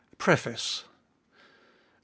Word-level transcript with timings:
PREFACE. 0.17 0.83
Rev. 0.83 0.89